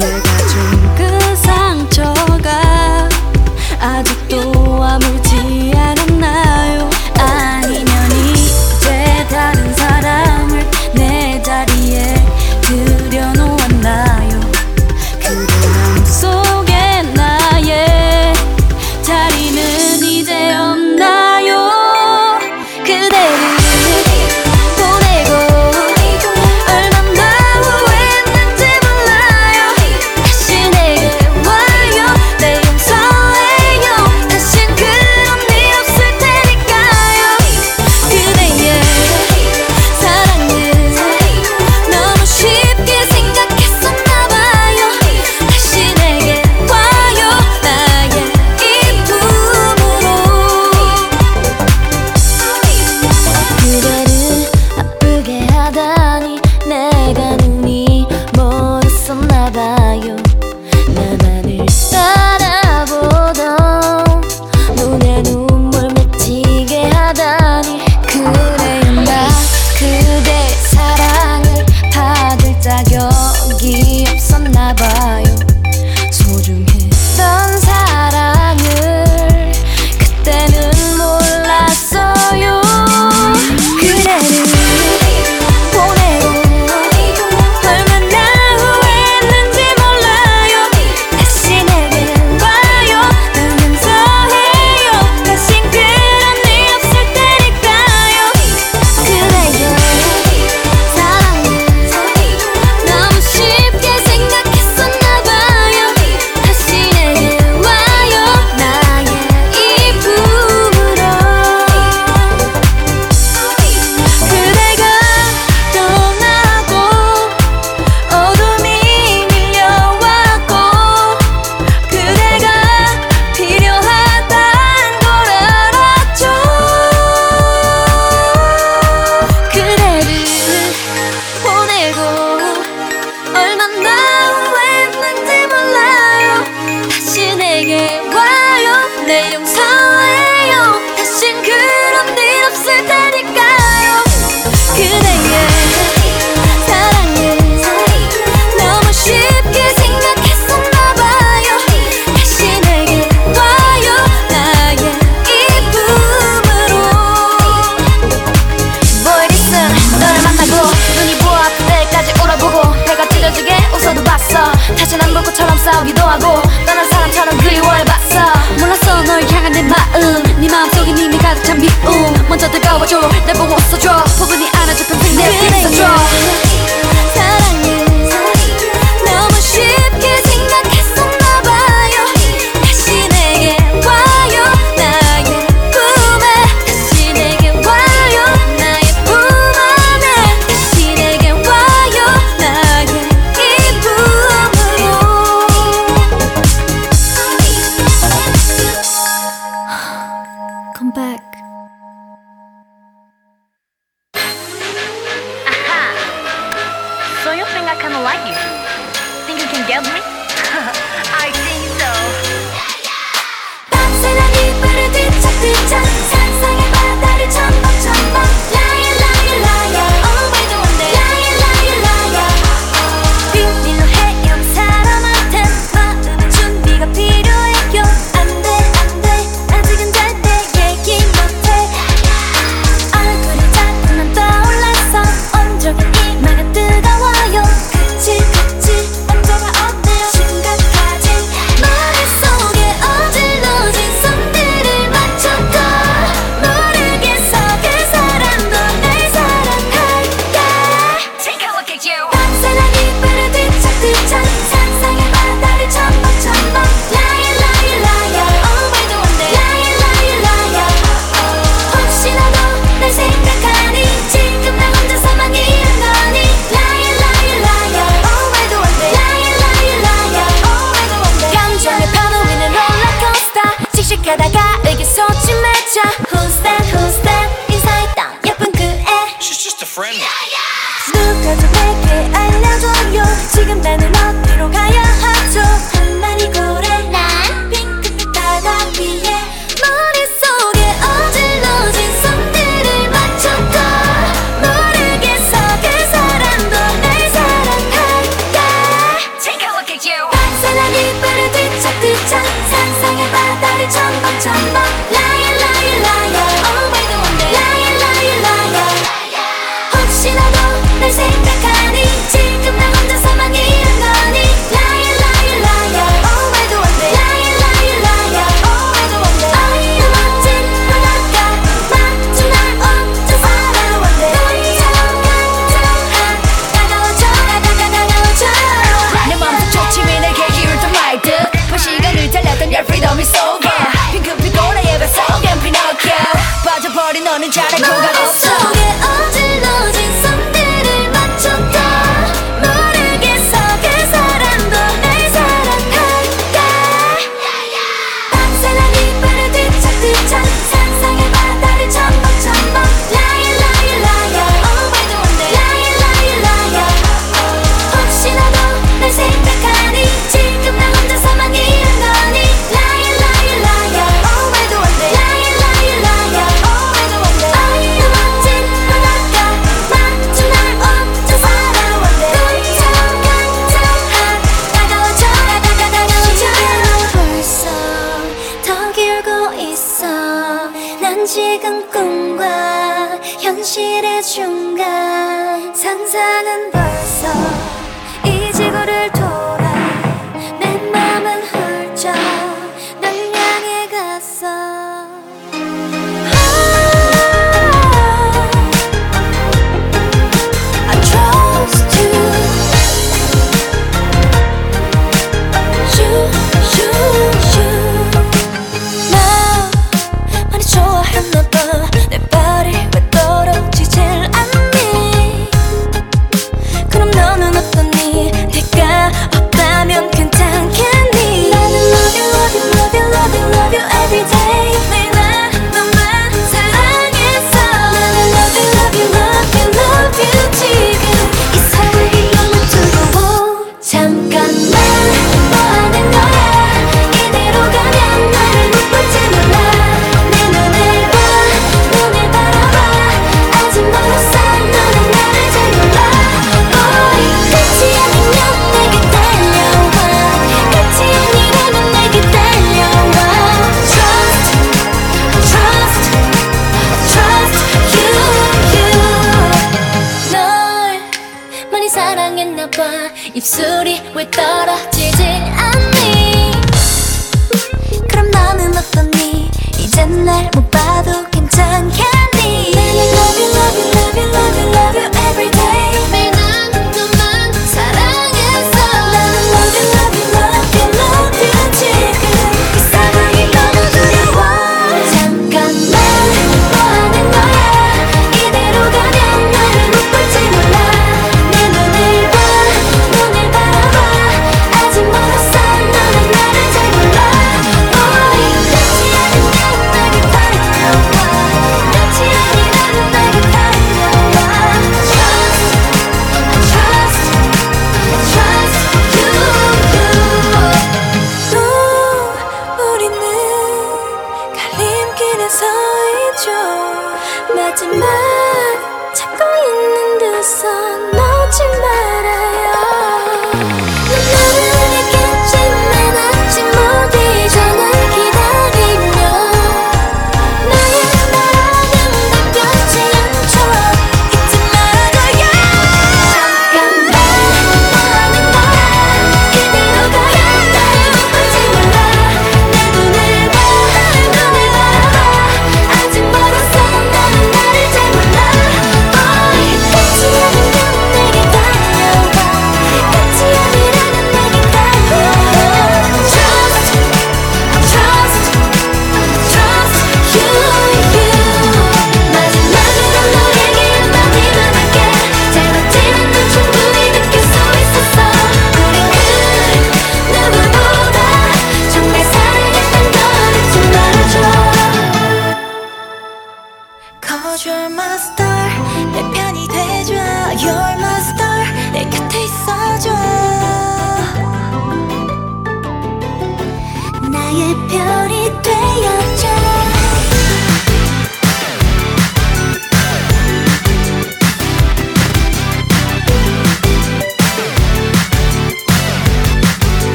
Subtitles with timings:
[0.00, 0.29] 내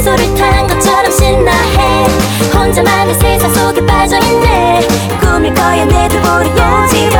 [0.00, 2.06] 미소를 탄 것처럼 신나해.
[2.54, 4.88] 혼자만의 세상 속에 빠져있네.
[5.20, 7.16] 꾸밀 거야 내두 볼이 용지로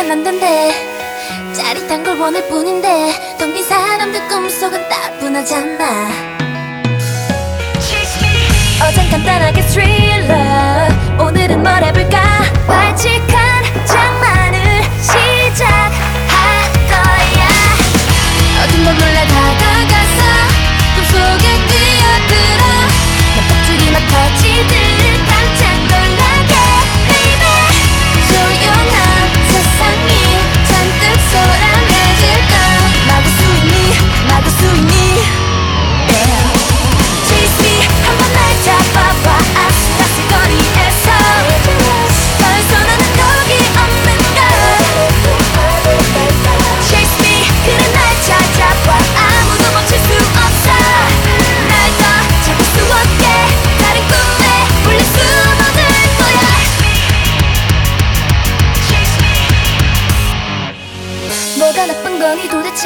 [0.00, 0.72] 그러면 안 된대
[1.52, 6.08] 짜릿한 걸 원할 뿐인데 덤빈 사람들 꿈속은 따분하잖아.
[8.82, 10.34] 어젠 간단하게 스릴러
[11.22, 12.18] 오늘은 뭘 해볼까?
[12.66, 14.29] 발칙한 장마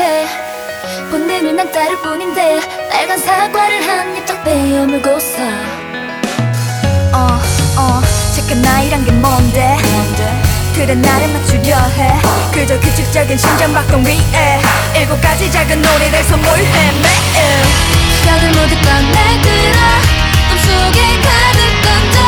[0.04, 0.26] 도대체
[1.10, 5.38] 본능은 난 따를 뿐인데 빨간 사과를 한 입 딱 베어 물고서.
[7.12, 7.40] 어,
[7.78, 8.02] 어,
[8.36, 9.78] 잠깐 나이란 게 뭔데?
[10.74, 12.20] 그래 나를 맞추려 해.
[12.52, 14.60] 그저 규칙적인 심장박동 위에
[14.96, 17.62] 일곱 가지 작은 놀이를 선물해 매일.
[18.26, 19.80] 벽을 모두 꺼내들어.
[20.50, 22.20] 꿈속에 가득 던져